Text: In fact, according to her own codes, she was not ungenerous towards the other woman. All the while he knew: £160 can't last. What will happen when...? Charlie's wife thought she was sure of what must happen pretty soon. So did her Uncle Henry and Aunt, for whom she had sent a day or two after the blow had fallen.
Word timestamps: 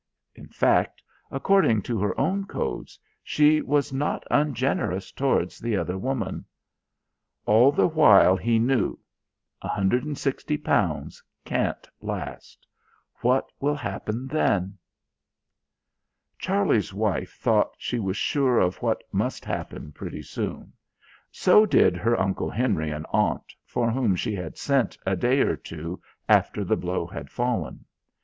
In 0.33 0.47
fact, 0.47 1.03
according 1.29 1.83
to 1.83 1.99
her 1.99 2.19
own 2.19 2.47
codes, 2.47 2.97
she 3.23 3.61
was 3.61 3.93
not 3.93 4.23
ungenerous 4.31 5.11
towards 5.11 5.59
the 5.59 5.77
other 5.77 5.95
woman. 5.95 6.43
All 7.45 7.71
the 7.71 7.85
while 7.87 8.35
he 8.35 8.57
knew: 8.57 8.97
£160 9.63 11.21
can't 11.45 11.87
last. 12.01 12.65
What 13.17 13.51
will 13.59 13.75
happen 13.75 14.27
when...? 14.27 14.75
Charlie's 16.39 16.95
wife 16.95 17.33
thought 17.35 17.75
she 17.77 17.99
was 17.99 18.17
sure 18.17 18.57
of 18.57 18.77
what 18.81 19.03
must 19.11 19.45
happen 19.45 19.91
pretty 19.91 20.23
soon. 20.23 20.73
So 21.29 21.67
did 21.67 21.95
her 21.97 22.19
Uncle 22.19 22.49
Henry 22.49 22.89
and 22.89 23.05
Aunt, 23.13 23.53
for 23.67 23.91
whom 23.91 24.15
she 24.15 24.33
had 24.33 24.57
sent 24.57 24.97
a 25.05 25.15
day 25.15 25.41
or 25.41 25.55
two 25.55 26.01
after 26.27 26.63
the 26.63 26.75
blow 26.75 27.05
had 27.05 27.29
fallen. 27.29 27.85